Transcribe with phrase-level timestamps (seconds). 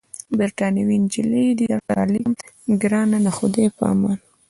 [0.37, 2.33] بریتانوۍ نجلۍ دي درته رالېږم،
[2.81, 4.17] ګرانه د خدای په امان.